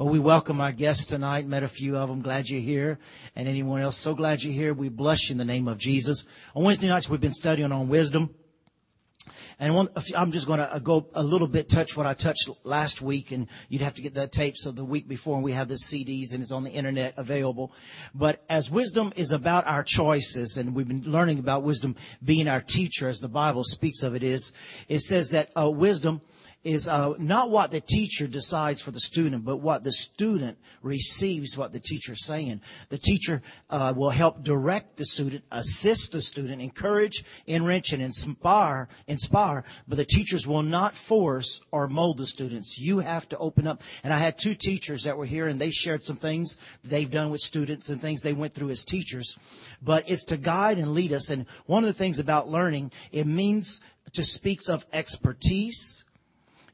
[0.00, 1.46] Well, we welcome our guests tonight.
[1.46, 2.22] Met a few of them.
[2.22, 2.98] Glad you're here.
[3.36, 4.72] And anyone else, so glad you're here.
[4.72, 6.24] We bless you in the name of Jesus.
[6.56, 8.34] On Wednesday nights, we've been studying on wisdom.
[9.58, 13.02] And one, I'm just going to go a little bit touch what I touched last
[13.02, 15.68] week, and you'd have to get the tapes of the week before, and we have
[15.68, 17.74] the CDs, and it's on the internet available.
[18.14, 21.94] But as wisdom is about our choices, and we've been learning about wisdom
[22.24, 24.54] being our teacher, as the Bible speaks of it is,
[24.88, 26.22] it says that uh, wisdom
[26.62, 31.56] is uh, not what the teacher decides for the student, but what the student receives
[31.56, 32.60] what the teacher is saying.
[32.90, 33.40] The teacher
[33.70, 39.96] uh, will help direct the student, assist the student, encourage, enrich, and inspire, inspire, but
[39.96, 42.78] the teachers will not force or mold the students.
[42.78, 43.82] You have to open up.
[44.04, 47.30] And I had two teachers that were here, and they shared some things they've done
[47.30, 49.38] with students and things they went through as teachers.
[49.80, 51.30] But it's to guide and lead us.
[51.30, 53.80] And one of the things about learning, it means
[54.12, 56.04] to speaks of expertise,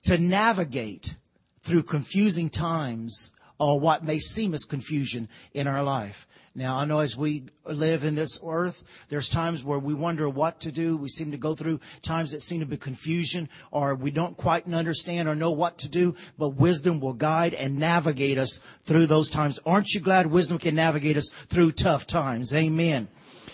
[0.07, 1.15] to navigate
[1.61, 6.27] through confusing times or what may seem as confusion in our life.
[6.55, 10.61] Now, I know as we live in this earth, there's times where we wonder what
[10.61, 10.97] to do.
[10.97, 14.73] We seem to go through times that seem to be confusion or we don't quite
[14.73, 19.29] understand or know what to do, but wisdom will guide and navigate us through those
[19.29, 19.59] times.
[19.67, 22.55] Aren't you glad wisdom can navigate us through tough times?
[22.55, 23.09] Amen.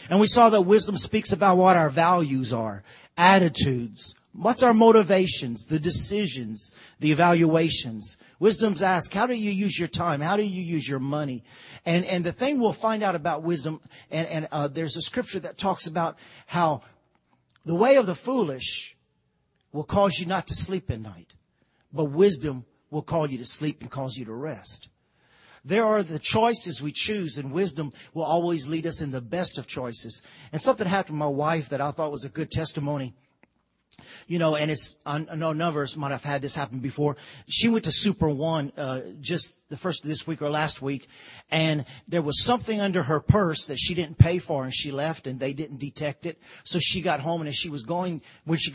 [0.08, 2.84] And we saw that wisdom speaks about what our values are,
[3.16, 8.16] attitudes, What's our motivations, the decisions, the evaluations?
[8.38, 10.22] Wisdom's asked, how do you use your time?
[10.22, 11.44] How do you use your money?
[11.84, 13.80] And, and the thing we'll find out about wisdom,
[14.10, 16.80] and, and uh, there's a scripture that talks about how
[17.66, 18.96] the way of the foolish
[19.70, 21.34] will cause you not to sleep at night,
[21.92, 24.88] but wisdom will call you to sleep and cause you to rest.
[25.64, 29.58] There are the choices we choose, and wisdom will always lead us in the best
[29.58, 30.22] of choices.
[30.52, 33.14] And something happened to my wife that I thought was a good testimony
[34.26, 37.16] you know, and it's, I know might have had this happen before.
[37.48, 41.08] She went to Super One, uh, just the first of this week or last week,
[41.50, 45.26] and there was something under her purse that she didn't pay for and she left
[45.26, 46.40] and they didn't detect it.
[46.64, 48.72] So she got home and as she was going, when she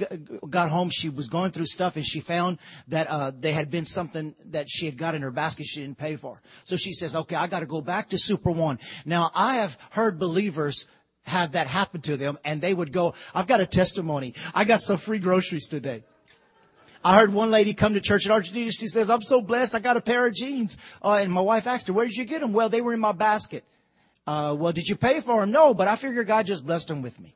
[0.50, 2.60] got home, she was going through stuff and she found
[2.90, 5.98] that, uh, there had been something that she had got in her basket she didn't
[5.98, 6.42] pay for.
[6.64, 8.80] So she says, okay, I gotta go back to Super One.
[9.06, 10.88] Now I have heard believers
[11.28, 14.34] have that happen to them and they would go, I've got a testimony.
[14.54, 16.04] I got some free groceries today.
[17.04, 18.72] I heard one lady come to church in Argentina.
[18.72, 19.76] She says, I'm so blessed.
[19.76, 20.78] I got a pair of jeans.
[21.02, 22.54] Uh, and my wife asked her, where did you get them?
[22.54, 23.64] Well, they were in my basket.
[24.26, 25.52] Uh, well, did you pay for them?
[25.52, 27.34] No, but I figure God just blessed them with me.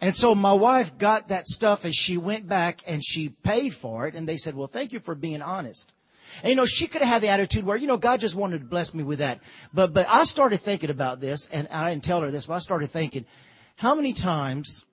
[0.00, 4.06] And so my wife got that stuff and she went back and she paid for
[4.06, 4.14] it.
[4.14, 5.92] And they said, well, thank you for being honest.
[6.42, 8.58] And you know, she could have had the attitude where, you know, God just wanted
[8.60, 9.40] to bless me with that.
[9.72, 12.58] But, but I started thinking about this and I didn't tell her this, but I
[12.58, 13.24] started thinking,
[13.76, 14.84] how many times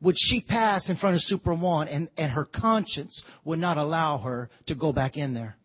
[0.00, 4.18] would she pass in front of Super One and, and her conscience would not allow
[4.18, 5.56] her to go back in there?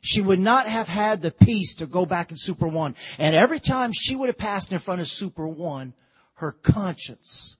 [0.00, 2.94] She would not have had the peace to go back in Super One.
[3.18, 5.94] And every time she would have passed in front of Super One,
[6.34, 7.56] her conscience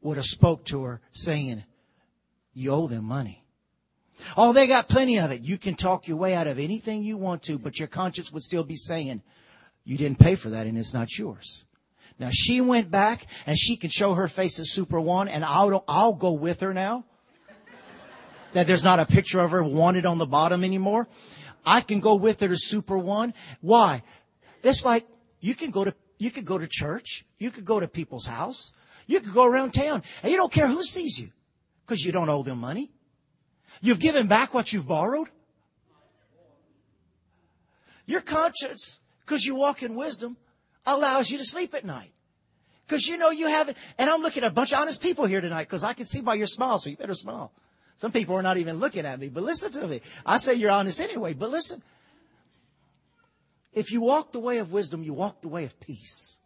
[0.00, 1.62] would have spoke to her saying,
[2.54, 3.39] you owe them money.
[4.36, 5.42] Oh, they got plenty of it.
[5.42, 8.42] You can talk your way out of anything you want to, but your conscience would
[8.42, 9.22] still be saying,
[9.84, 11.64] you didn't pay for that and it's not yours.
[12.18, 15.84] Now she went back and she can show her face at Super One and I'll,
[15.88, 17.04] I'll go with her now.
[18.52, 21.08] that there's not a picture of her wanted on the bottom anymore.
[21.64, 23.32] I can go with her to Super One.
[23.60, 24.02] Why?
[24.62, 25.06] It's like
[25.40, 27.24] you can go to, you could go to church.
[27.38, 28.72] You could go to people's house.
[29.06, 31.30] You could go around town and you don't care who sees you
[31.86, 32.90] because you don't owe them money.
[33.80, 35.28] You've given back what you've borrowed.
[38.06, 40.36] Your conscience, because you walk in wisdom,
[40.84, 42.12] allows you to sleep at night.
[42.86, 45.40] Because you know you haven't, and I'm looking at a bunch of honest people here
[45.40, 47.52] tonight because I can see by your smile, so you better smile.
[47.96, 50.00] Some people are not even looking at me, but listen to me.
[50.26, 51.82] I say you're honest anyway, but listen.
[53.72, 56.40] If you walk the way of wisdom, you walk the way of peace.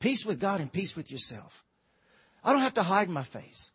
[0.00, 1.64] Peace with God and peace with yourself.
[2.42, 3.70] I don't have to hide my face.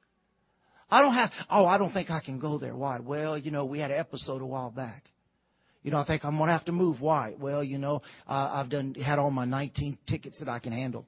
[0.91, 2.75] I don't have, oh, I don't think I can go there.
[2.75, 2.99] Why?
[2.99, 5.09] Well, you know, we had an episode a while back.
[5.83, 7.01] You know, I think I'm going to have to move.
[7.01, 7.35] Why?
[7.37, 11.05] Well, you know, uh, I've done, had all my 19 tickets that I can handle.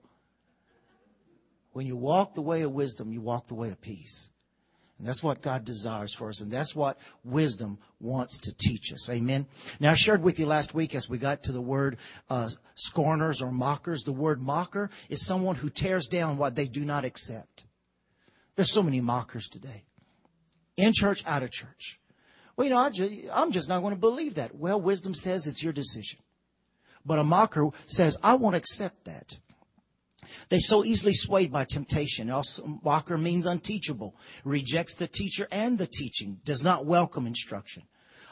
[1.74, 4.30] When you walk the way of wisdom, you walk the way of peace.
[4.98, 6.42] And that's what God desires for us.
[6.42, 9.10] And that's what wisdom wants to teach us.
[9.10, 9.48] Amen.
[9.80, 11.98] Now I shared with you last week as we got to the word,
[12.30, 14.04] uh, scorners or mockers.
[14.04, 17.66] The word mocker is someone who tears down what they do not accept.
[18.62, 19.84] There's so many mockers today.
[20.78, 21.98] In church, out of church.
[22.56, 24.54] Well, you know, I'm just not going to believe that.
[24.54, 26.20] Well, wisdom says it's your decision.
[27.04, 29.36] But a mocker says, I won't accept that.
[30.50, 32.30] They so easily swayed by temptation.
[32.30, 37.82] Also, mocker means unteachable, rejects the teacher and the teaching, does not welcome instruction.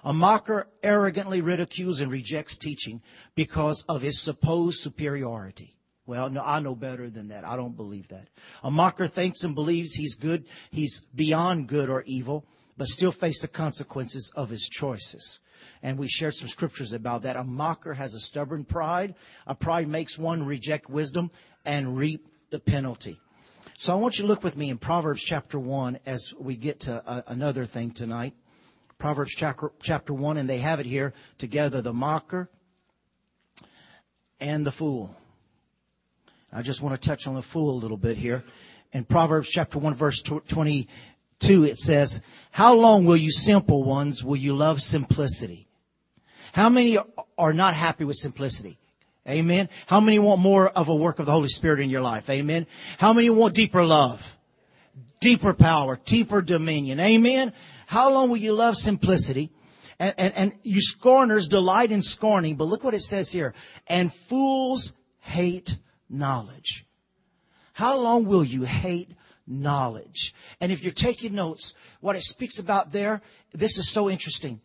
[0.03, 3.01] A mocker arrogantly ridicules and rejects teaching
[3.33, 5.75] because of his supposed superiority.
[6.09, 7.45] Well, no, I know better than that.
[7.45, 8.27] I don't believe that.
[8.63, 12.45] A mocker thinks and believes he's good, he's beyond good or evil,
[12.77, 15.39] but still face the consequences of his choices.
[15.83, 17.35] And we shared some scriptures about that.
[17.35, 19.13] A mocker has a stubborn pride.
[19.45, 21.29] A pride makes one reject wisdom
[21.63, 23.19] and reap the penalty.
[23.77, 26.79] So I want you to look with me in Proverbs chapter 1 as we get
[26.81, 28.33] to uh, another thing tonight.
[28.97, 32.49] Proverbs chapter, chapter 1, and they have it here together the mocker
[34.39, 35.15] and the fool.
[36.51, 38.43] I just want to touch on the fool a little bit here.
[38.91, 44.37] In Proverbs chapter 1 verse 22, it says, How long will you simple ones, will
[44.37, 45.67] you love simplicity?
[46.53, 46.97] How many
[47.37, 48.79] are not happy with simplicity?
[49.27, 49.69] Amen.
[49.85, 52.27] How many want more of a work of the Holy Spirit in your life?
[52.31, 52.65] Amen.
[52.97, 54.35] How many want deeper love?
[55.19, 56.99] Deeper power, deeper dominion.
[56.99, 57.53] Amen.
[57.85, 59.51] How long will you love simplicity?
[59.99, 63.53] And, and, and you scorners delight in scorning, but look what it says here.
[63.85, 65.77] And fools hate
[66.09, 66.85] knowledge.
[67.73, 69.09] How long will you hate
[69.47, 70.33] knowledge?
[70.59, 73.21] And if you're taking notes, what it speaks about there,
[73.51, 74.61] this is so interesting.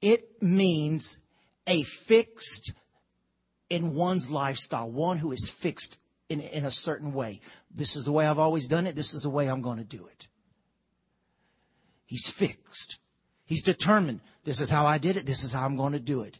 [0.00, 1.18] It means
[1.66, 2.72] a fixed
[3.68, 7.40] in one's lifestyle, one who is fixed in, in a certain way.
[7.74, 8.96] This is the way I've always done it.
[8.96, 10.28] This is the way I'm going to do it.
[12.06, 12.98] He's fixed.
[13.44, 14.20] He's determined.
[14.44, 15.26] This is how I did it.
[15.26, 16.38] This is how I'm going to do it.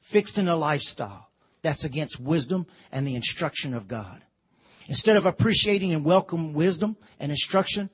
[0.00, 1.25] Fixed in a lifestyle.
[1.66, 4.22] That's against wisdom and the instruction of God.
[4.86, 7.90] Instead of appreciating and welcome wisdom and instruction,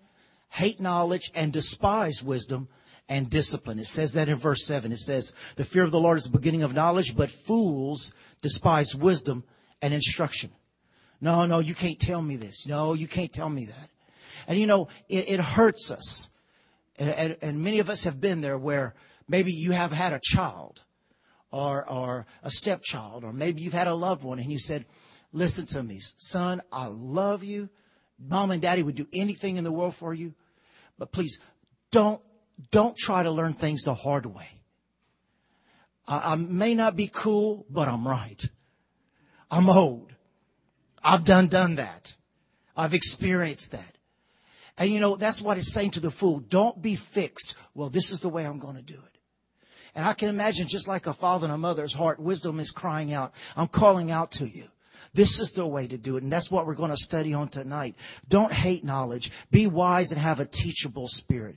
[0.51, 2.69] hate knowledge and despise wisdom
[3.09, 3.79] and discipline.
[3.79, 4.93] It says that in verse 7.
[4.93, 8.95] It says, the fear of the Lord is the beginning of knowledge, but fools despise
[8.95, 9.43] wisdom
[9.81, 10.51] and instruction.
[11.23, 12.67] No, no, you can't tell me this.
[12.67, 13.89] No, you can't tell me that.
[14.49, 16.29] And you know, it, it hurts us
[16.99, 18.95] and, and many of us have been there where
[19.29, 20.83] maybe you have had a child
[21.53, 24.85] or, or a stepchild, or maybe you've had a loved one and you said,
[25.33, 27.69] listen to me, son, I love you.
[28.19, 30.35] Mom and daddy would do anything in the world for you,
[30.99, 31.39] but please
[31.91, 32.21] don't,
[32.71, 34.49] don't try to learn things the hard way.
[36.07, 38.43] I, I may not be cool, but I'm right.
[39.51, 40.13] I'm old.
[41.03, 42.15] I've done, done that.
[42.75, 43.99] I've experienced that.
[44.79, 46.41] And you know, that's what it's saying to the fool.
[46.41, 47.57] Don't be fixed.
[47.75, 49.19] Well, this is the way I'm going to do it.
[49.95, 53.13] And I can imagine just like a father and a mother's heart, wisdom is crying
[53.13, 53.35] out.
[53.57, 54.65] I'm calling out to you.
[55.15, 56.23] This is the way to do it.
[56.23, 57.97] And that's what we're going to study on tonight.
[58.29, 59.31] Don't hate knowledge.
[59.51, 61.57] Be wise and have a teachable spirit.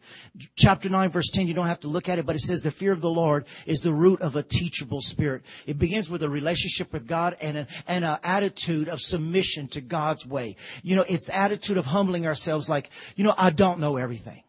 [0.58, 2.72] Chapter 9 verse 10, you don't have to look at it, but it says the
[2.72, 5.44] fear of the Lord is the root of a teachable spirit.
[5.66, 9.82] It begins with a relationship with God and an, and an attitude of submission to
[9.82, 10.58] God's way.
[10.84, 14.44] You know, it's attitude of humbling ourselves like, you know, I don't know everything.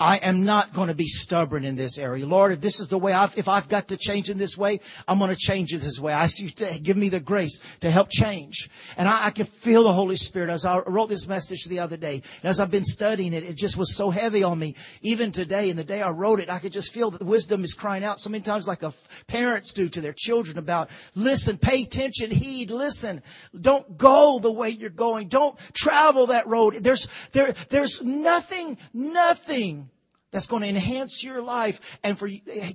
[0.00, 2.24] I am not going to be stubborn in this area.
[2.24, 4.78] Lord, if this is the way I've, if I've got to change in this way,
[5.08, 6.12] I'm going to change it this way.
[6.12, 8.70] I ask you to give me the grace to help change.
[8.96, 11.96] And I, I can feel the Holy Spirit as I wrote this message the other
[11.96, 12.22] day.
[12.42, 14.76] And as I've been studying it, it just was so heavy on me.
[15.02, 17.74] Even today, in the day I wrote it, I could just feel that wisdom is
[17.74, 18.94] crying out so many times like a,
[19.26, 23.20] parents do to their children about, listen, pay attention, heed, listen.
[23.60, 25.26] Don't go the way you're going.
[25.26, 26.74] Don't travel that road.
[26.74, 29.87] There's, there, there's nothing, nothing
[30.30, 32.28] that's going to enhance your life and for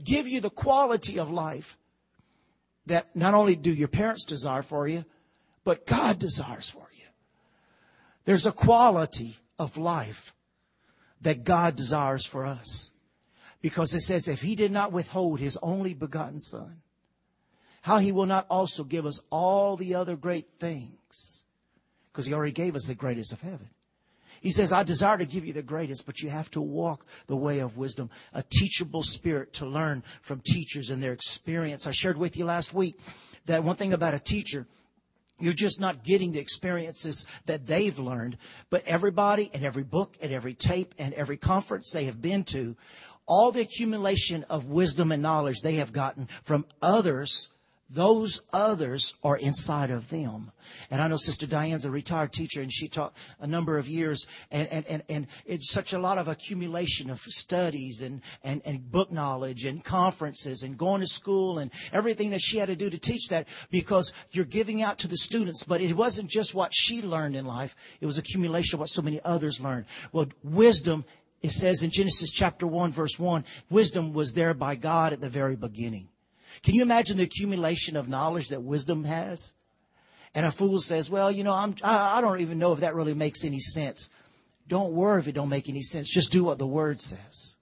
[0.03, 1.77] give you the quality of life
[2.87, 5.05] that not only do your parents desire for you,
[5.63, 7.05] but God desires for you.
[8.25, 10.33] There's a quality of life
[11.21, 12.91] that God desires for us.
[13.61, 16.81] Because it says, if he did not withhold his only begotten son,
[17.81, 21.45] how he will not also give us all the other great things.
[22.11, 23.69] Because he already gave us the greatest of heaven.
[24.43, 27.35] He says, I desire to give you the greatest, but you have to walk the
[27.35, 31.87] way of wisdom, a teachable spirit to learn from teachers and their experience.
[31.87, 32.99] I shared with you last week
[33.45, 34.67] that one thing about a teacher,
[35.39, 38.37] you're just not getting the experiences that they've learned,
[38.69, 42.75] but everybody and every book and every tape and every conference they have been to,
[43.25, 47.47] all the accumulation of wisdom and knowledge they have gotten from others
[47.93, 50.51] those others are inside of them.
[50.89, 54.25] And I know Sister Diane's a retired teacher and she taught a number of years
[54.51, 58.91] and, and, and, and it's such a lot of accumulation of studies and, and, and
[58.91, 62.89] book knowledge and conferences and going to school and everything that she had to do
[62.89, 66.73] to teach that because you're giving out to the students, but it wasn't just what
[66.73, 67.75] she learned in life.
[68.01, 69.85] It was accumulation of what so many others learned.
[70.11, 71.05] Well, wisdom
[71.43, 75.29] it says in Genesis chapter 1 verse 1, wisdom was there by God at the
[75.29, 76.07] very beginning.
[76.61, 79.53] Can you imagine the accumulation of knowledge that wisdom has?
[80.35, 82.95] And a fool says, well, you know, I'm, I, I don't even know if that
[82.95, 84.11] really makes any sense.
[84.67, 86.09] Don't worry if it don't make any sense.
[86.09, 87.57] Just do what the word says.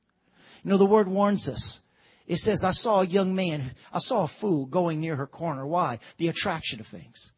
[0.64, 1.82] You know, the word warns us.
[2.28, 5.66] It says, I saw a young man, I saw a fool going near her corner.
[5.66, 6.00] Why?
[6.18, 7.34] The attraction of things.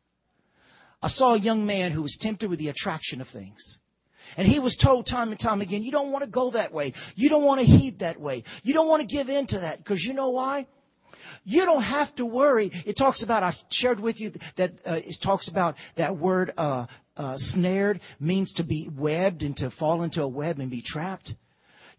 [1.02, 3.80] I saw a young man who was tempted with the attraction of things.
[4.38, 6.94] And he was told time and time again, you don't want to go that way.
[7.16, 8.44] You don't want to heed that way.
[8.64, 10.68] You don't want to give in to that because you know why?
[11.44, 12.72] You don't have to worry.
[12.86, 16.86] It talks about, I shared with you that uh, it talks about that word uh,
[17.16, 21.36] uh, snared means to be webbed and to fall into a web and be trapped.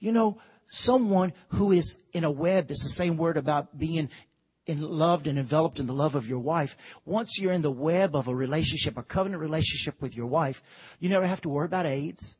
[0.00, 0.38] You know,
[0.68, 4.10] someone who is in a web, it's the same word about being
[4.66, 6.76] in loved and enveloped in the love of your wife.
[7.04, 10.62] Once you're in the web of a relationship, a covenant relationship with your wife,
[11.00, 12.36] you never have to worry about AIDS.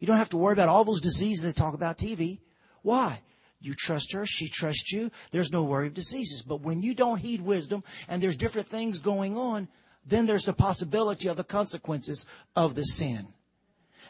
[0.00, 2.40] You don't have to worry about all those diseases they talk about TV.
[2.82, 3.20] Why?
[3.64, 5.10] You trust her, she trusts you.
[5.30, 6.42] There's no worry of diseases.
[6.42, 9.68] But when you don't heed wisdom and there's different things going on,
[10.04, 13.26] then there's the possibility of the consequences of the sin.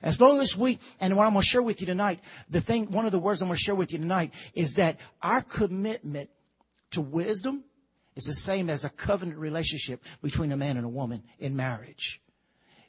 [0.02, 2.18] As long as we, and what I'm going to share with you tonight,
[2.50, 4.98] the thing, one of the words I'm going to share with you tonight is that
[5.22, 6.30] our commitment
[6.90, 7.62] to wisdom
[8.16, 12.20] is the same as a covenant relationship between a man and a woman in marriage.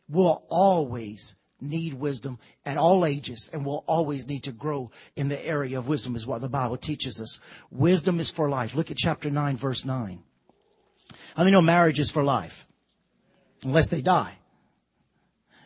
[0.10, 5.46] We'll always need wisdom at all ages and will always need to grow in the
[5.46, 7.40] area of wisdom is what the Bible teaches us.
[7.72, 8.76] Wisdom is for life.
[8.76, 10.22] Look at chapter 9 verse 9.
[11.36, 12.68] How many know marriage is for life?
[13.64, 14.38] Unless they die.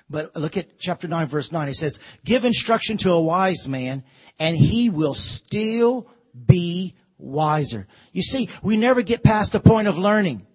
[0.10, 1.68] But look at chapter 9 verse 9.
[1.68, 4.04] It says, give instruction to a wise man
[4.40, 7.86] and he will still be wiser.
[8.14, 10.46] You see, we never get past the point of learning.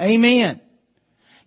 [0.00, 0.60] Amen.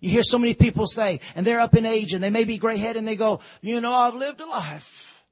[0.00, 2.58] You hear so many people say, and they're up in age and they may be
[2.58, 5.24] gray headed and they go, you know, I've lived a life.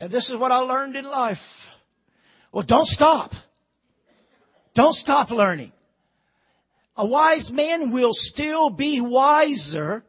[0.00, 1.70] And this is what I learned in life.
[2.50, 3.34] Well, don't stop.
[4.74, 5.72] Don't stop learning.
[6.96, 10.04] A wise man will still be wiser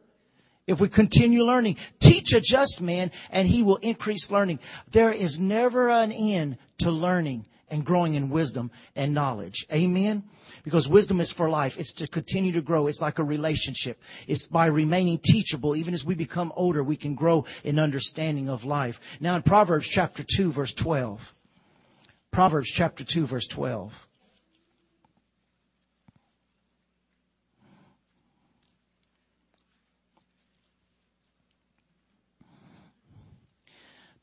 [0.66, 1.76] if we continue learning.
[2.00, 4.58] Teach a just man and he will increase learning.
[4.90, 9.66] There is never an end to learning and growing in wisdom and knowledge.
[9.72, 10.22] Amen?
[10.62, 11.78] Because wisdom is for life.
[11.78, 12.86] It's to continue to grow.
[12.86, 14.00] It's like a relationship.
[14.26, 15.76] It's by remaining teachable.
[15.76, 19.00] Even as we become older, we can grow in understanding of life.
[19.20, 21.32] Now in Proverbs chapter 2 verse 12.
[22.30, 24.08] Proverbs chapter 2 verse 12.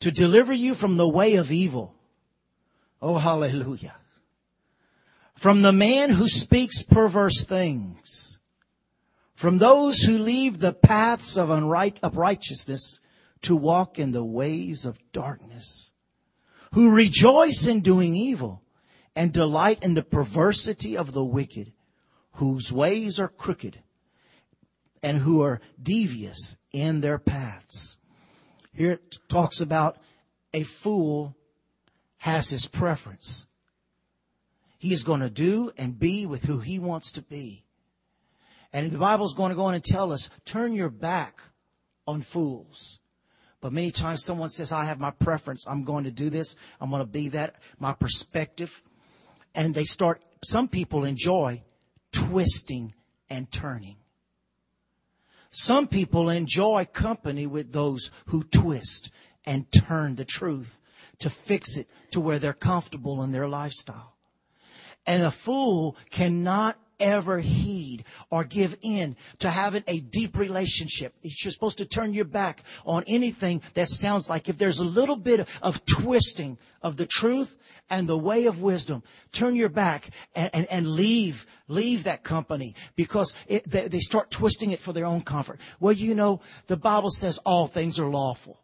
[0.02, 1.96] To deliver you from the way of evil
[3.06, 3.94] Oh, hallelujah.
[5.36, 8.40] From the man who speaks perverse things.
[9.36, 13.02] From those who leave the paths of unrighteousness
[13.42, 15.92] to walk in the ways of darkness.
[16.72, 18.62] Who rejoice in doing evil
[19.18, 21.74] and delight in the perversity of the wicked,
[22.36, 23.78] whose ways are crooked
[25.04, 27.98] and who are devious in their paths.
[28.72, 29.98] Here it talks about
[30.54, 31.36] a fool
[32.24, 33.46] has his preference.
[34.80, 37.66] He is going to do and be with who he wants to be.
[38.72, 41.42] And the Bible is going to go on and tell us, turn your back
[42.08, 42.98] on fools.
[43.60, 45.68] But many times someone says, I have my preference.
[45.68, 46.56] I'm going to do this.
[46.80, 47.56] I'm going to be that.
[47.78, 48.82] My perspective.
[49.54, 51.62] And they start, some people enjoy
[52.14, 52.94] twisting
[53.30, 53.98] and turning.
[55.52, 59.10] Some people enjoy company with those who twist
[59.46, 60.80] and turn the truth
[61.20, 64.16] to fix it to where they're comfortable in their lifestyle.
[65.06, 71.14] And a fool cannot ever heed or give in to having a deep relationship.
[71.22, 75.18] You're supposed to turn your back on anything that sounds like if there's a little
[75.18, 77.58] bit of twisting of the truth
[77.90, 82.76] and the way of wisdom, turn your back and, and, and leave, leave that company
[82.96, 85.60] because it, they, they start twisting it for their own comfort.
[85.80, 88.63] Well, you know, the Bible says all things are lawful.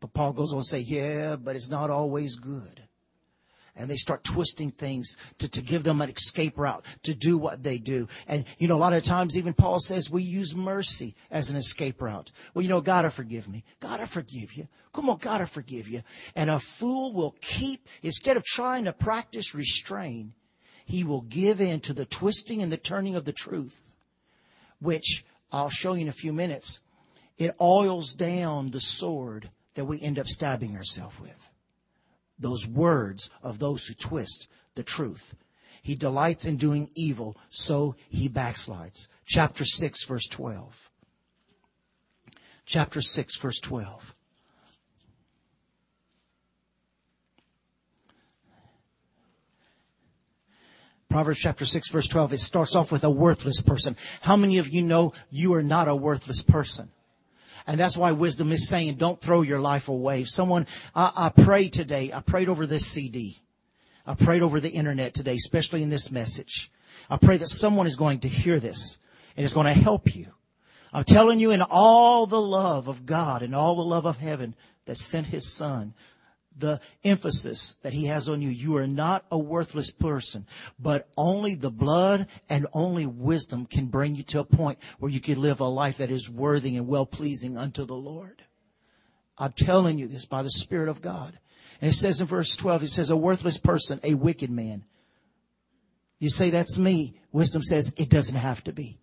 [0.00, 2.82] But Paul goes on to say, yeah, but it's not always good.
[3.74, 7.62] And they start twisting things to, to give them an escape route to do what
[7.62, 8.08] they do.
[8.26, 11.56] And, you know, a lot of times even Paul says we use mercy as an
[11.56, 12.32] escape route.
[12.54, 13.64] Well, you know, God will forgive me.
[13.78, 14.66] God will forgive you.
[14.92, 16.02] Come on, God will forgive you.
[16.34, 20.32] And a fool will keep, instead of trying to practice restraint,
[20.84, 23.96] he will give in to the twisting and the turning of the truth,
[24.80, 26.80] which I'll show you in a few minutes.
[27.36, 31.52] It oils down the sword that we end up stabbing ourselves with.
[32.40, 35.36] Those words of those who twist the truth.
[35.82, 39.06] He delights in doing evil, so he backslides.
[39.24, 40.90] Chapter 6 verse 12.
[42.66, 44.14] Chapter 6 verse 12.
[51.08, 53.96] Proverbs chapter 6 verse 12, it starts off with a worthless person.
[54.22, 56.90] How many of you know you are not a worthless person?
[57.66, 60.22] And that's why wisdom is saying, don't throw your life away.
[60.22, 63.38] If someone, I, I prayed today, I prayed over this CD.
[64.06, 66.70] I prayed over the internet today, especially in this message.
[67.10, 68.98] I pray that someone is going to hear this
[69.36, 70.26] and is going to help you.
[70.92, 74.54] I'm telling you in all the love of God and all the love of heaven
[74.86, 75.92] that sent his son,
[76.58, 78.50] the emphasis that he has on you.
[78.50, 80.46] You are not a worthless person,
[80.78, 85.20] but only the blood and only wisdom can bring you to a point where you
[85.20, 88.42] can live a life that is worthy and well pleasing unto the Lord.
[89.36, 91.38] I'm telling you this by the Spirit of God.
[91.80, 94.84] And it says in verse 12, it says, a worthless person, a wicked man.
[96.18, 97.14] You say, that's me.
[97.30, 98.98] Wisdom says, it doesn't have to be.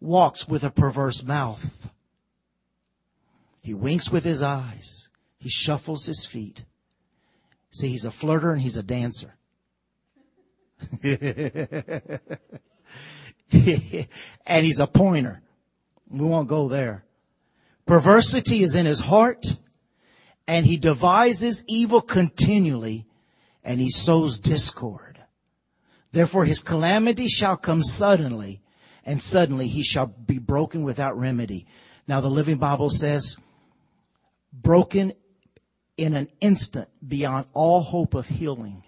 [0.00, 1.90] Walks with a perverse mouth.
[3.62, 5.08] He winks with his eyes.
[5.44, 6.64] He shuffles his feet.
[7.68, 9.30] See, he's a flirter and he's a dancer.
[14.46, 15.42] and he's a pointer.
[16.08, 17.04] We won't go there.
[17.84, 19.44] Perversity is in his heart
[20.48, 23.04] and he devises evil continually
[23.62, 25.22] and he sows discord.
[26.10, 28.62] Therefore his calamity shall come suddenly
[29.04, 31.66] and suddenly he shall be broken without remedy.
[32.08, 33.36] Now the Living Bible says,
[34.50, 35.12] broken
[35.96, 38.82] in an instant beyond all hope of healing.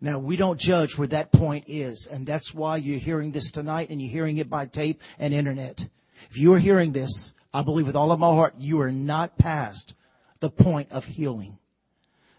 [0.00, 3.88] Now we don't judge where that point is, and that's why you're hearing this tonight
[3.90, 5.86] and you're hearing it by tape and internet.
[6.30, 9.38] If you are hearing this, I believe with all of my heart, you are not
[9.38, 9.94] past
[10.40, 11.58] the point of healing.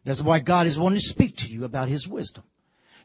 [0.04, 2.44] That's why God is wanting to speak to you about His wisdom.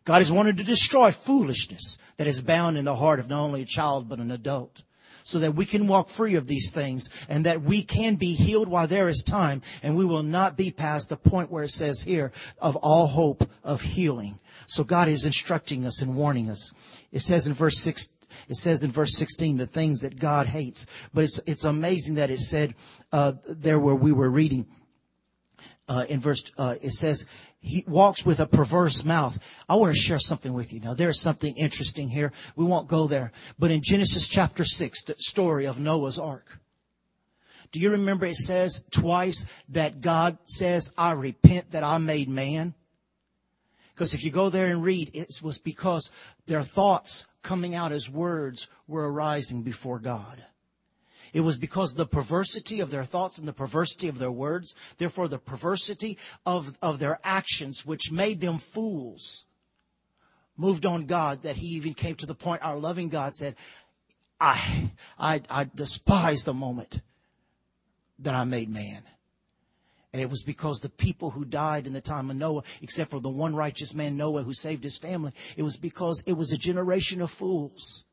[0.04, 3.62] God is wanting to destroy foolishness that is bound in the heart of not only
[3.62, 4.82] a child but an adult.
[5.24, 8.68] So that we can walk free of these things and that we can be healed
[8.68, 12.02] while there is time and we will not be past the point where it says
[12.02, 14.38] here of all hope of healing.
[14.66, 16.72] So God is instructing us and warning us.
[17.12, 18.08] It says in verse 6,
[18.48, 20.86] it says in verse 16 the things that God hates.
[21.12, 22.74] But it's, it's amazing that it said,
[23.12, 24.66] uh, there where we were reading,
[25.88, 27.26] uh, in verse, uh, it says,
[27.62, 29.38] he walks with a perverse mouth.
[29.68, 30.80] I want to share something with you.
[30.80, 32.32] Now there's something interesting here.
[32.56, 33.30] We won't go there.
[33.56, 36.58] But in Genesis chapter 6, the story of Noah's ark.
[37.70, 42.74] Do you remember it says twice that God says, I repent that I made man?
[43.94, 46.10] Because if you go there and read, it was because
[46.46, 50.44] their thoughts coming out as words were arising before God.
[51.32, 55.28] It was because the perversity of their thoughts and the perversity of their words, therefore
[55.28, 59.44] the perversity of, of their actions, which made them fools,
[60.56, 63.56] moved on God that he even came to the point our loving God said,
[64.38, 67.00] I, I, I despise the moment
[68.18, 69.02] that I made man.
[70.12, 73.20] And it was because the people who died in the time of Noah, except for
[73.20, 76.58] the one righteous man Noah who saved his family, it was because it was a
[76.58, 78.04] generation of fools.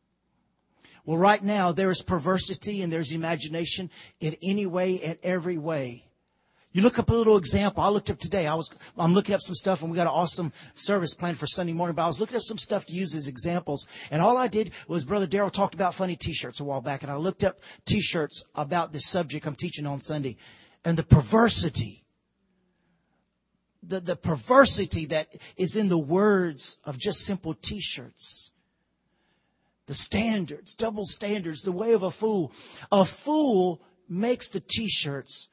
[1.10, 6.06] Well, right now there is perversity and there's imagination in any way, in every way.
[6.72, 7.82] You look up a little example.
[7.82, 8.46] I looked up today.
[8.46, 11.48] I was, I'm looking up some stuff and we got an awesome service planned for
[11.48, 13.88] Sunday morning, but I was looking up some stuff to use as examples.
[14.12, 17.12] And all I did was Brother Darrell talked about funny t-shirts a while back and
[17.12, 20.38] I looked up t-shirts about this subject I'm teaching on Sunday
[20.86, 22.06] and the perversity.
[23.82, 28.52] The, the perversity that is in the words of just simple t-shirts.
[29.90, 32.52] The standards, double standards, the way of a fool.
[32.92, 35.50] A fool makes the t-shirts,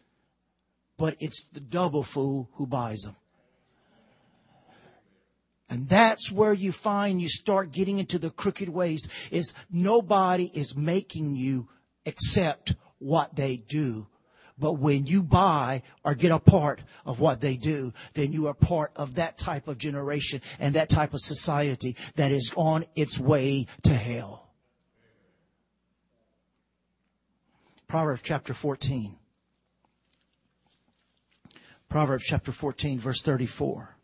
[0.99, 3.17] but it's the double fool who buys them.
[5.71, 10.77] And that's where you find you start getting into the crooked ways is nobody is
[10.77, 11.71] making you
[12.05, 14.07] accept what they do.
[14.59, 18.55] But when you buy or get a part of what they do, then you are
[18.55, 23.21] part of that type of generation and that type of society that is on its
[23.21, 24.49] way to hell.
[27.87, 29.15] Proverbs chapter 14.
[31.89, 33.95] Proverbs chapter 14 verse 34.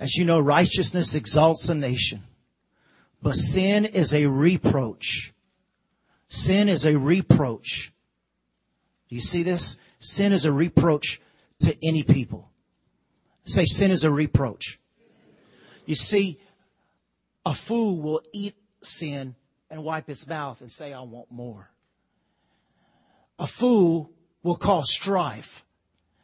[0.00, 2.22] As you know, righteousness exalts a nation,
[3.22, 5.33] but sin is a reproach.
[6.34, 7.92] Sin is a reproach.
[9.08, 9.78] Do you see this?
[10.00, 11.20] Sin is a reproach
[11.60, 12.50] to any people.
[13.44, 14.80] Say sin is a reproach.
[15.86, 16.40] You see,
[17.46, 19.36] a fool will eat sin
[19.70, 21.70] and wipe his mouth and say, I want more.
[23.38, 24.10] A fool
[24.42, 25.64] will cause strife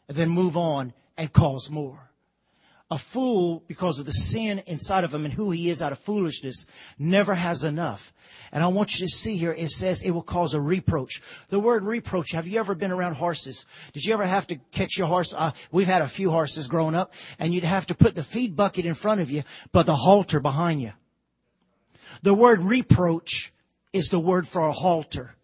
[0.09, 2.10] and then move on and cause more
[2.91, 5.99] a fool, because of the sin inside of him and who he is out of
[5.99, 6.67] foolishness,
[6.99, 8.13] never has enough.
[8.53, 11.23] And I want you to see here, it says it will cause a reproach.
[11.51, 13.65] The word reproach, have you ever been around horses?
[13.93, 15.33] Did you ever have to catch your horse?
[15.37, 18.57] Uh, we've had a few horses growing up, and you'd have to put the feed
[18.57, 20.93] bucket in front of you, but the halter behind you.
[22.23, 23.53] The word reproach
[23.93, 25.37] is the word for a halter.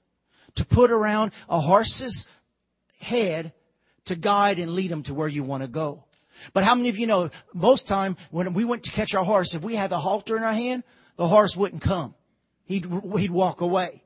[0.57, 2.27] To put around a horse's
[3.01, 3.53] head
[4.07, 6.06] to guide and lead him to where you want to go.
[6.53, 9.55] But how many of you know most time when we went to catch our horse,
[9.55, 10.85] if we had the halter in our hand,
[11.17, 12.15] the horse wouldn't come.
[12.65, 14.03] He'd, he'd walk away.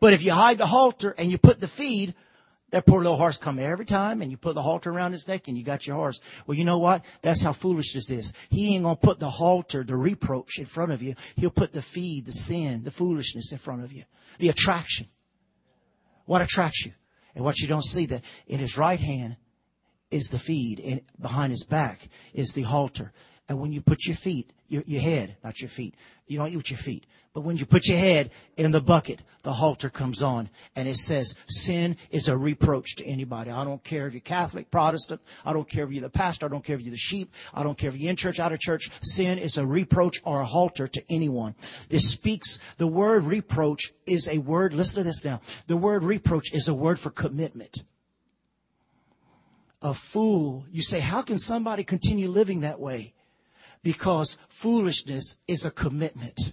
[0.00, 2.14] But if you hide the halter and you put the feed,
[2.70, 5.46] that poor little horse come every time and you put the halter around his neck
[5.46, 6.20] and you got your horse.
[6.46, 7.04] Well, you know what?
[7.22, 8.32] That's how foolishness is.
[8.50, 11.14] He ain't gonna put the halter, the reproach in front of you.
[11.36, 14.02] He'll put the feed, the sin, the foolishness in front of you.
[14.38, 15.06] The attraction.
[16.24, 16.92] What attracts you?
[17.36, 19.36] And what you don't see that in his right hand
[20.14, 23.12] is the feed and behind his back is the halter.
[23.48, 25.96] And when you put your feet, your, your head, not your feet,
[26.26, 29.20] you don't eat with your feet, but when you put your head in the bucket,
[29.42, 33.50] the halter comes on and it says sin is a reproach to anybody.
[33.50, 36.48] I don't care if you're Catholic, Protestant, I don't care if you're the pastor, I
[36.48, 38.60] don't care if you're the sheep, I don't care if you're in church, out of
[38.60, 38.90] church.
[39.02, 41.56] Sin is a reproach or a halter to anyone.
[41.88, 45.40] This speaks, the word reproach is a word, listen to this now.
[45.66, 47.82] The word reproach is a word for commitment
[49.84, 53.14] a fool, you say, how can somebody continue living that way?
[53.84, 56.52] because foolishness is a commitment.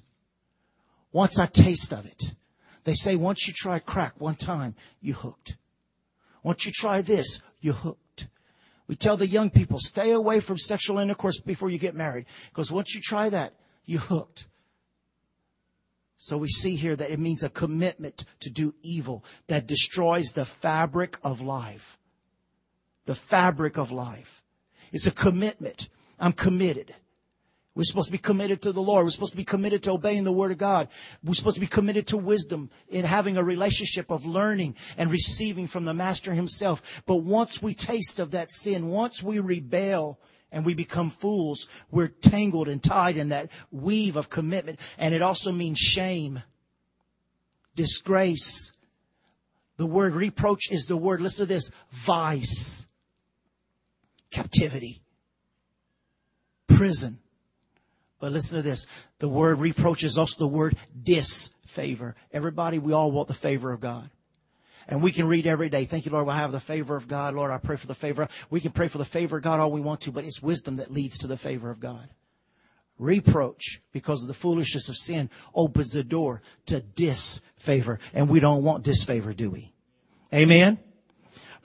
[1.12, 2.34] Once I taste of it,
[2.84, 5.58] they say once you try crack one time, you're hooked.
[6.44, 8.28] Once you try this, you're hooked.
[8.88, 12.26] We tell the young people, stay away from sexual intercourse before you get married.
[12.50, 13.54] Because once you try that,
[13.86, 14.48] you're hooked.
[16.18, 20.46] So we see here that it means a commitment to do evil that destroys the
[20.46, 21.98] fabric of life.
[23.06, 24.44] The fabric of life.
[24.92, 25.90] It's a commitment.
[26.20, 26.94] I'm committed.
[27.74, 29.06] We're supposed to be committed to the Lord.
[29.06, 30.90] We're supposed to be committed to obeying the Word of God.
[31.24, 35.68] We're supposed to be committed to wisdom in having a relationship of learning and receiving
[35.68, 37.02] from the Master Himself.
[37.06, 40.20] But once we taste of that sin, once we rebel
[40.52, 44.80] and we become fools, we're tangled and tied in that weave of commitment.
[44.98, 46.44] And it also means shame,
[47.76, 48.74] disgrace.
[49.78, 52.86] The word reproach is the word, listen to this, vice,
[54.32, 55.02] captivity,
[56.68, 57.20] prison
[58.22, 58.88] but listen to this.
[59.18, 62.16] The word reproach is also the word disfavor.
[62.32, 64.10] Everybody, we all want the favor of God.
[64.88, 67.34] And we can read every day, thank you, Lord, I have the favor of God.
[67.34, 68.28] Lord, I pray for the favor.
[68.50, 70.78] We can pray for the favor of God all we want to, but it's wisdom
[70.78, 72.08] that leads to the favor of God.
[73.00, 78.00] Reproach, because of the foolishness of sin, opens the door to disfavor.
[78.14, 79.72] And we don't want disfavor, do we?
[80.34, 80.78] Amen?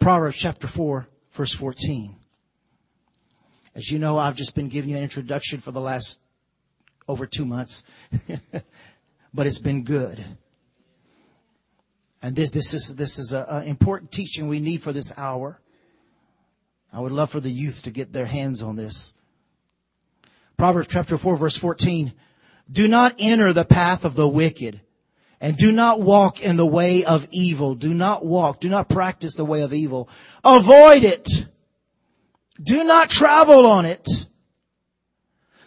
[0.00, 2.16] Proverbs chapter 4, verse 14.
[3.76, 6.18] As you know, I've just been giving you an introduction for the last
[7.06, 7.84] over two months,
[9.34, 10.24] but it's been good.
[12.22, 15.60] And this, this is, this is an important teaching we need for this hour.
[16.90, 19.14] I would love for the youth to get their hands on this.
[20.56, 22.14] Proverbs chapter 4 verse 14.
[22.72, 24.80] Do not enter the path of the wicked
[25.38, 27.74] and do not walk in the way of evil.
[27.74, 28.58] Do not walk.
[28.58, 30.08] Do not practice the way of evil.
[30.42, 31.28] Avoid it.
[32.62, 34.08] Do not travel on it.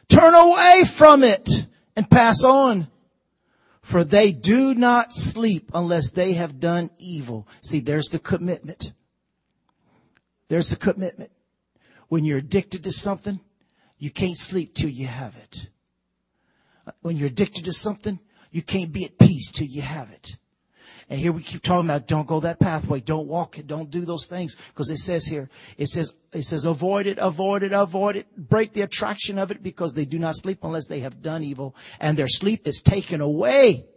[0.08, 1.50] Turn away from it
[1.96, 2.88] and pass on.
[3.82, 7.48] For they do not sleep unless they have done evil.
[7.62, 8.92] See, there's the commitment.
[10.48, 11.32] There's the commitment.
[12.08, 13.40] When you're addicted to something,
[13.98, 15.70] you can't sleep till you have it.
[17.02, 18.20] When you're addicted to something,
[18.52, 20.38] you can't be at peace till you have it.
[21.10, 24.02] And here we keep talking about don't go that pathway, don't walk it, don't do
[24.02, 24.56] those things.
[24.56, 28.74] Because it says here, it says, it says avoid it, avoid it, avoid it, break
[28.74, 32.16] the attraction of it because they do not sleep unless they have done evil and
[32.16, 33.88] their sleep is taken away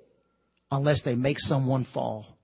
[0.71, 2.39] unless they make someone fall.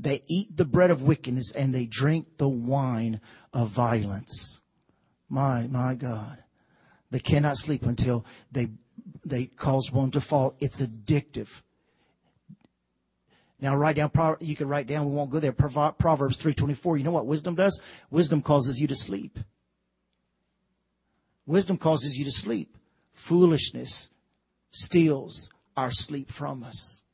[0.00, 3.20] They eat the bread of wickedness and they drink the wine
[3.52, 4.60] of violence.
[5.28, 6.42] My, my God.
[7.12, 8.70] They cannot sleep until they,
[9.24, 10.56] they cause one to fall.
[10.58, 11.62] It's addictive.
[13.62, 16.98] Now write down, you can write down, we won't go there, Proverbs 3.24.
[16.98, 17.80] You know what wisdom does?
[18.10, 19.38] Wisdom causes you to sleep.
[21.46, 22.76] Wisdom causes you to sleep.
[23.14, 24.10] Foolishness
[24.72, 27.04] steals our sleep from us.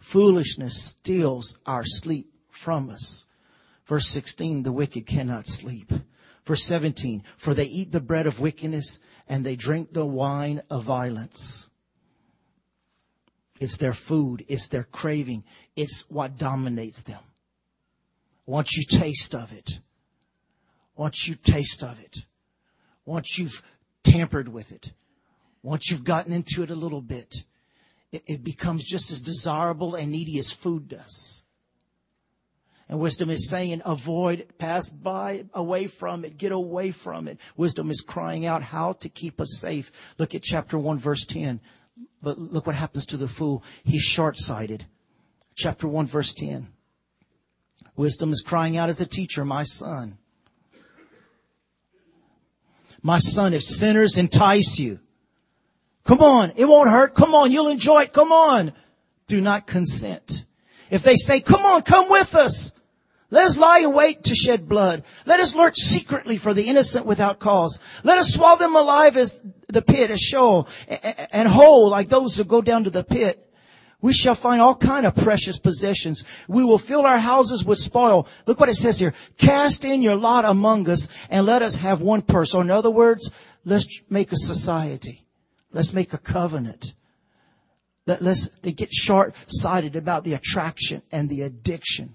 [0.00, 3.26] Foolishness steals our sleep from us.
[3.86, 5.90] Verse 16, the wicked cannot sleep.
[6.44, 10.84] Verse 17, for they eat the bread of wickedness and they drink the wine of
[10.84, 11.70] violence.
[13.64, 14.44] It's their food.
[14.48, 15.42] It's their craving.
[15.74, 17.20] It's what dominates them.
[18.44, 19.80] Once you taste of it,
[20.94, 22.26] once you taste of it,
[23.06, 23.62] once you've
[24.02, 24.92] tampered with it,
[25.62, 27.42] once you've gotten into it a little bit,
[28.12, 31.42] it, it becomes just as desirable and needy as food does.
[32.86, 37.40] And wisdom is saying, avoid, pass by, away from it, get away from it.
[37.56, 39.90] Wisdom is crying out how to keep us safe.
[40.18, 41.62] Look at chapter 1 verse 10.
[42.22, 43.62] But look what happens to the fool.
[43.84, 44.84] He's short-sighted.
[45.54, 46.68] Chapter 1 verse 10.
[47.96, 50.18] Wisdom is crying out as a teacher, my son.
[53.02, 54.98] My son, if sinners entice you,
[56.04, 57.14] come on, it won't hurt.
[57.14, 58.12] Come on, you'll enjoy it.
[58.12, 58.72] Come on.
[59.26, 60.44] Do not consent.
[60.90, 62.72] If they say, come on, come with us.
[63.34, 65.02] Let us lie in wait to shed blood.
[65.26, 67.80] Let us lurch secretly for the innocent without cause.
[68.04, 70.68] Let us swallow them alive as the pit, as Sheol,
[71.32, 73.44] and whole like those who go down to the pit.
[74.00, 76.22] We shall find all kind of precious possessions.
[76.46, 78.28] We will fill our houses with spoil.
[78.46, 79.14] Look what it says here.
[79.36, 82.54] Cast in your lot among us and let us have one purse.
[82.54, 83.32] Or in other words,
[83.64, 85.24] let's make a society.
[85.72, 86.94] Let's make a covenant.
[88.06, 92.14] Let, let's, they get short-sighted about the attraction and the addiction.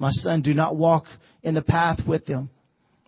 [0.00, 1.06] My son, do not walk
[1.42, 2.48] in the path with them.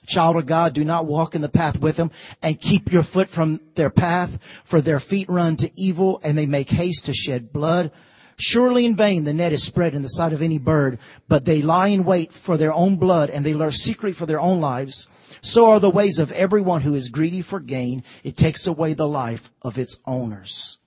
[0.07, 2.11] Child of God, do not walk in the path with them
[2.43, 6.45] and keep your foot from their path, for their feet run to evil and they
[6.45, 7.93] make haste to shed blood.
[8.37, 11.63] Surely in vain the net is spread in the sight of any bird, but they
[11.63, 15.09] lie in wait for their own blood and they lurk secretly for their own lives.
[15.41, 18.05] So are the ways of everyone who is greedy for gain.
[18.23, 20.79] It takes away the life of its owners.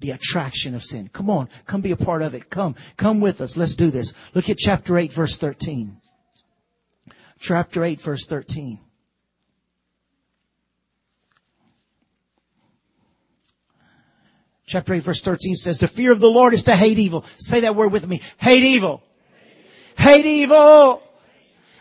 [0.00, 1.08] The attraction of sin.
[1.12, 2.50] Come on, come be a part of it.
[2.50, 3.56] Come, come with us.
[3.56, 4.14] Let's do this.
[4.34, 6.00] Look at chapter 8 verse 13
[7.40, 8.78] chapter 8 verse 13.
[14.66, 17.24] Chapter 8 verse 13 says, the fear of the Lord is to hate evil.
[17.38, 18.22] Say that word with me.
[18.38, 19.02] Hate evil.
[19.98, 21.02] Hate evil.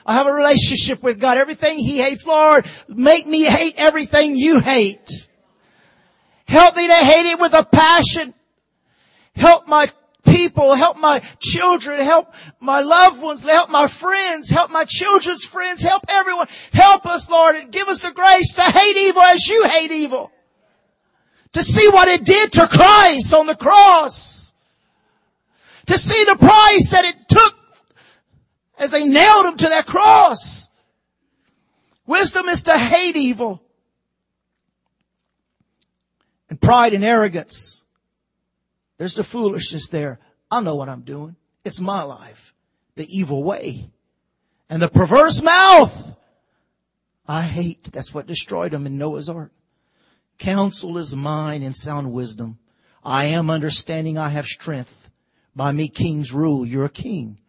[0.05, 1.37] I have a relationship with God.
[1.37, 5.27] Everything He hates, Lord, make me hate everything you hate.
[6.49, 8.33] Help me to hate it with a passion.
[9.35, 9.87] Help my
[10.25, 15.83] people, help my children, help my loved ones, help my friends, help my children's friends,
[15.83, 16.47] help everyone.
[16.73, 20.31] Help us, Lord, and give us the grace to hate evil as you hate evil.
[21.51, 24.51] To see what it did to Christ on the cross.
[25.85, 27.55] To see the price that it took
[28.79, 30.71] as they nailed him to that cross.
[32.07, 33.61] Wisdom is to hate evil.
[36.61, 37.79] Pride and arrogance
[38.99, 40.19] there's the foolishness there.
[40.51, 41.35] I know what I'm doing.
[41.63, 42.53] It's my life.
[42.95, 43.89] The evil way.
[44.69, 46.15] And the perverse mouth.
[47.25, 47.85] I hate.
[47.93, 49.51] That's what destroyed them in Noah's ark.
[50.37, 52.59] Counsel is mine and sound wisdom.
[53.01, 54.17] I am understanding.
[54.17, 55.09] I have strength.
[55.55, 56.65] By me kings rule.
[56.65, 57.39] You're a king.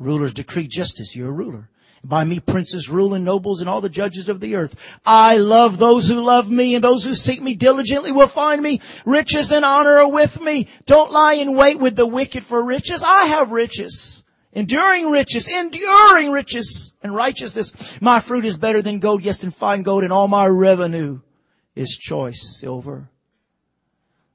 [0.00, 1.14] Rulers decree justice.
[1.14, 1.70] You're a ruler.
[2.08, 4.98] By me princes rule and nobles and all the judges of the earth.
[5.04, 8.80] I love those who love me and those who seek me diligently will find me.
[9.04, 10.68] Riches and honor are with me.
[10.86, 13.02] Don't lie in wait with the wicked for riches.
[13.02, 14.22] I have riches.
[14.52, 18.00] Enduring riches, enduring riches and righteousness.
[18.00, 21.20] My fruit is better than gold, yes, than fine gold, and all my revenue
[21.74, 23.10] is choice silver.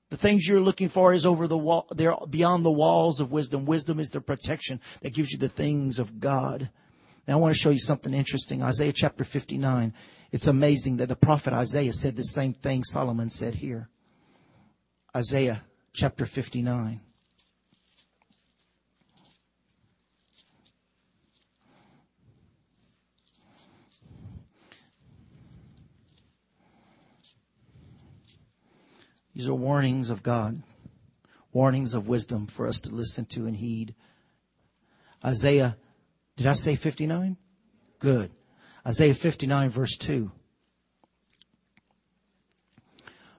[0.09, 3.65] The things you're looking for is over the wall, they're beyond the walls of wisdom.
[3.65, 6.69] Wisdom is the protection that gives you the things of God.
[7.27, 8.63] Now I want to show you something interesting.
[8.63, 9.93] Isaiah chapter 59.
[10.31, 13.89] It's amazing that the prophet Isaiah said the same thing Solomon said here.
[15.15, 15.61] Isaiah
[15.93, 17.01] chapter 59.
[29.33, 30.61] These are warnings of God,
[31.51, 33.95] warnings of wisdom for us to listen to and heed.
[35.23, 35.77] Isaiah
[36.37, 37.37] did I say 59?
[37.99, 38.31] Good.
[38.85, 40.31] Isaiah 59 verse 2.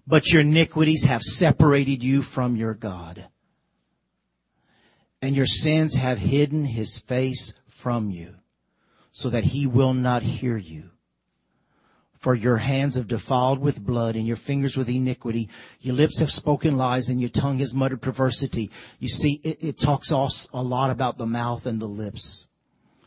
[0.06, 3.26] But your iniquities have separated you from your God.
[5.20, 8.34] And your sins have hidden his face from you
[9.12, 10.90] so that he will not hear you.
[12.18, 15.48] For your hands have defiled with blood and your fingers with iniquity.
[15.80, 18.70] Your lips have spoken lies and your tongue has muttered perversity.
[19.00, 22.46] You see, it, it talks a lot about the mouth and the lips.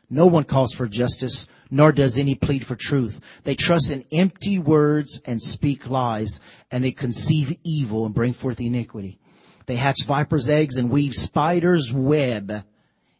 [0.09, 3.19] No one calls for justice, nor does any plead for truth.
[3.43, 8.59] They trust in empty words and speak lies, and they conceive evil and bring forth
[8.59, 9.17] iniquity.
[9.65, 12.63] They hatch viper's eggs and weave spider's web.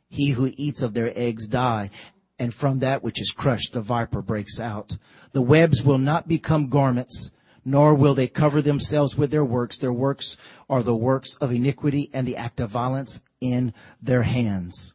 [0.09, 1.89] He who eats of their eggs die,
[2.37, 4.97] and from that which is crushed the viper breaks out.
[5.31, 7.31] The webs will not become garments,
[7.63, 9.79] nor will they cover themselves with their works.
[9.79, 10.37] Their works
[10.69, 14.94] are the works of iniquity and the act of violence in their hands.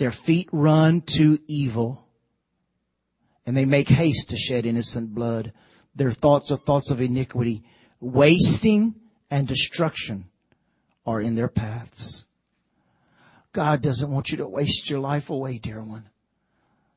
[0.00, 2.08] Their feet run to evil
[3.44, 5.52] and they make haste to shed innocent blood.
[5.94, 7.64] Their thoughts are thoughts of iniquity.
[8.00, 8.94] Wasting
[9.30, 10.24] and destruction
[11.04, 12.24] are in their paths.
[13.52, 16.08] God doesn't want you to waste your life away, dear one.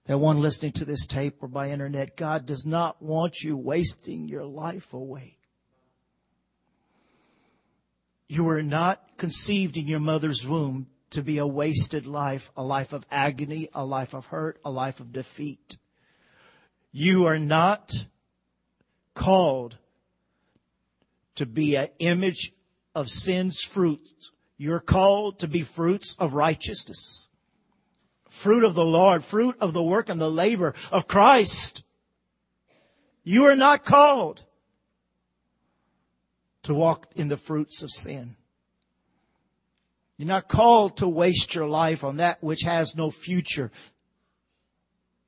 [0.06, 4.30] That one listening to this tape or by internet, God does not want you wasting
[4.30, 5.36] your life away.
[8.30, 12.94] You were not conceived in your mother's womb to be a wasted life, a life
[12.94, 15.78] of agony, a life of hurt, a life of defeat.
[16.92, 17.94] You are not
[19.14, 19.78] called
[21.36, 22.52] to be an image
[22.94, 24.08] of sin's fruit.
[24.58, 27.28] You're called to be fruits of righteousness.
[28.30, 31.84] Fruit of the Lord, fruit of the work and the labor of Christ.
[33.24, 34.44] You are not called
[36.64, 38.36] to walk in the fruits of sin.
[40.18, 43.72] You're not called to waste your life on that which has no future.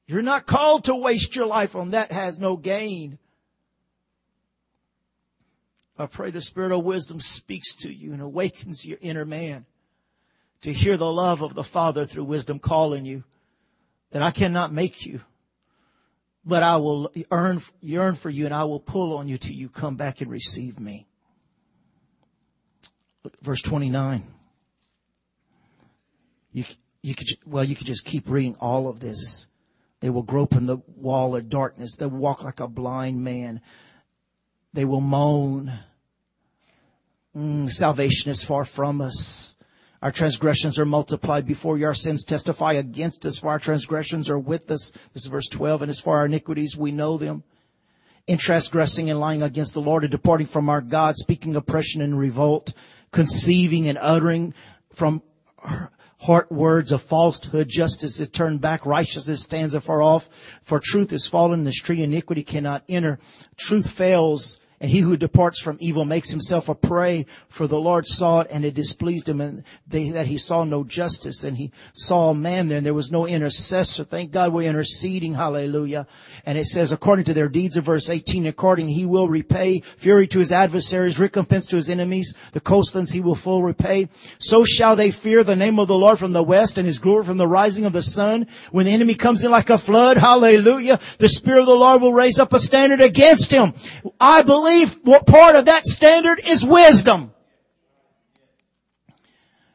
[0.08, 3.18] You're not called to waste your life on that has no gain.
[5.98, 9.66] I pray the Spirit of wisdom speaks to you and awakens your inner man
[10.62, 13.24] to hear the love of the Father through wisdom calling you
[14.12, 15.22] that I cannot make you,
[16.44, 19.70] but I will earn, yearn for you and I will pull on you till you
[19.70, 21.08] come back and receive me.
[23.24, 24.35] Look, verse 29.
[26.56, 26.64] You,
[27.02, 29.50] you could, well, you could just keep reading all of this.
[30.00, 31.98] They will grope in the wall of darkness.
[31.98, 33.60] They will walk like a blind man.
[34.72, 35.70] They will moan.
[37.36, 39.58] Mm, salvation is far from us.
[40.02, 41.88] Our transgressions are multiplied before you.
[41.88, 44.92] Our sins testify against us, for our transgressions are with us.
[45.12, 45.82] This is verse 12.
[45.82, 47.44] And as for our iniquities, we know them.
[48.28, 52.18] In transgressing and lying against the Lord and departing from our God, speaking oppression and
[52.18, 52.74] revolt,
[53.12, 54.54] conceiving and uttering
[54.94, 55.22] from
[56.26, 60.28] heart words of falsehood, justice is turned back, righteousness stands afar off,
[60.64, 63.20] for truth is fallen, the street iniquity cannot enter.
[63.58, 68.06] Truth fails, and he who departs from evil makes himself a prey, for the Lord
[68.06, 71.72] saw it and it displeased him and they, that he saw no justice and he
[71.94, 74.04] saw a man there and there was no intercessor.
[74.04, 75.34] Thank God we're interceding.
[75.34, 76.06] Hallelujah.
[76.46, 80.28] And it says, according to their deeds of verse 18, according he will repay fury
[80.28, 84.10] to his adversaries, recompense to his enemies, the coastlands he will full repay.
[84.38, 87.24] So shall they fear the name of the Lord from the west and his glory
[87.24, 88.46] from the rising of the sun.
[88.70, 92.14] When the enemy comes in like a flood, hallelujah, the Spirit of the Lord will
[92.14, 93.74] raise up a standard against him.
[94.22, 97.32] I believe believe what part of that standard is wisdom.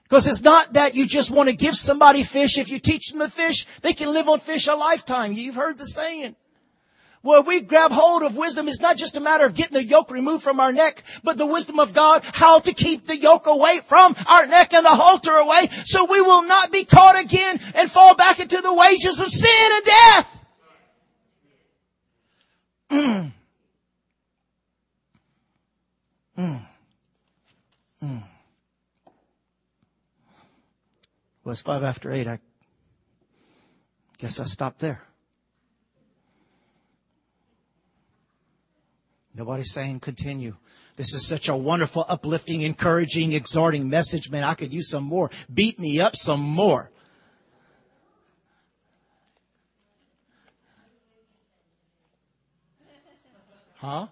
[0.05, 2.59] Because it's not that you just want to give somebody fish.
[2.59, 5.33] If you teach them to fish, they can live on fish a lifetime.
[5.33, 6.35] You've heard the saying.
[7.23, 8.67] Well, we grab hold of wisdom.
[8.67, 11.47] It's not just a matter of getting the yoke removed from our neck, but the
[11.47, 15.37] wisdom of God, how to keep the yoke away from our neck and the halter
[15.37, 19.29] away so we will not be caught again and fall back into the wages of
[19.29, 20.37] sin and death.
[22.91, 23.33] Mm.
[26.41, 26.63] Mm.
[28.03, 28.23] Mm.
[31.45, 32.27] Well, it's five after eight.
[32.27, 32.39] I
[34.19, 35.03] guess I stopped there.
[39.35, 40.57] Nobody's saying continue.
[40.97, 44.45] This is such a wonderful, uplifting, encouraging, exhorting message, man.
[44.45, 45.31] I could use some more.
[45.53, 46.91] Beat me up some more.
[53.77, 54.09] Huh?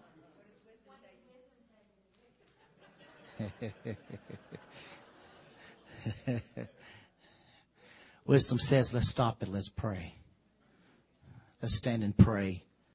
[8.26, 10.14] Wisdom says, let's stop and let's pray.
[11.62, 12.62] Let's stand and pray.